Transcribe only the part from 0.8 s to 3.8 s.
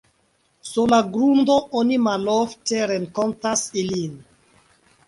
la grundo oni malofte renkontas